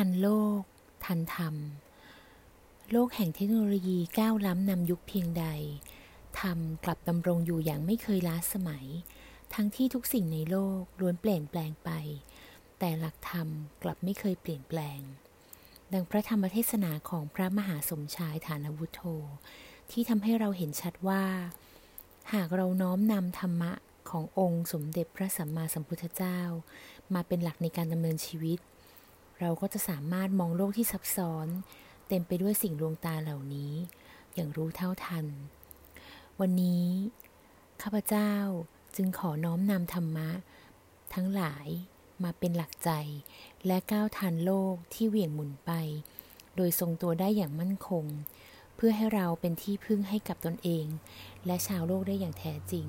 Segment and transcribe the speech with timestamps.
[0.00, 0.62] ทันโลก
[1.04, 1.54] ทันธรรม
[2.92, 5.46] โลกแห่งเทคโนโลยีก้าวล้ำนำยุคเพียงใด
[6.40, 8.86] ธรรมกลับดำรงอยู่อย่างไม่เคยล้าสมัย
[9.54, 11.90] ทั้งที่ทุกสิ่งในโลกล้วนเปลี่ยนแปลงไป
[12.78, 13.48] แต่หลักธรรม
[13.82, 15.00] กลับไม่เคยเปลี่ยนแปลง
[15.92, 19.02] ดังพระธรรมเทศนาของพระมหาสมชายฐานวุฒโธ
[19.90, 21.24] ที่ทำให้เราเห็นชัดว่า
[22.32, 23.72] หากเราน้อมนำธรรมะ
[24.10, 26.40] ขององค์สมเด็จพระสัมมาสัมพุทธเจ้า
[27.14, 28.60] มาเป็นหลักในการดำเนินชีวิต
[29.40, 31.46] เราก็จะสามารถมองโลกที่ซับซ้อน
[32.08, 33.72] เต็มไปด้วยสิ่งลวงตาเหล่านี้
[34.34, 35.26] อย่างรู้เท่าทัน
[36.40, 36.86] วันนี้
[37.82, 38.32] ข้าพเจ้า
[38.96, 40.30] จึงขอน้อมนำธรรมะ
[41.14, 41.66] ทั้งหลาย
[42.22, 42.90] มาเป็นหลักใจ
[43.66, 45.72] และก้าวทันโลกที่เหวี่ยงหมุนไป
[46.56, 48.04] โดยทรงตัวได้อย่างมั่นคง
[48.76, 50.86] เพื่อให้เราเป็นที่พึ่งให้กับตนเอง
[51.46, 52.86] และชาวโลกได้อย่างแท้จริง